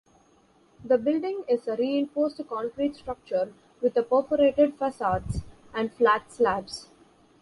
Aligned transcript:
The 0.83 0.97
building 0.97 1.43
is 1.47 1.67
a 1.67 1.75
reinforced 1.75 2.41
concrete 2.49 2.95
structure 2.95 3.53
with 3.81 3.95
a 3.95 4.01
perforated 4.01 4.75
facades 4.79 5.43
and 5.75 5.93
flat 5.93 6.31
slabs. 6.31 6.89